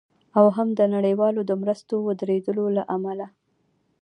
او 0.37 0.45
هم 0.55 0.67
د 0.79 0.81
نړیوالو 0.95 1.41
د 1.45 1.51
مرستو 1.61 1.95
د 1.99 2.03
ودریدو 2.07 2.65
له 2.77 2.83
امله 2.95 3.27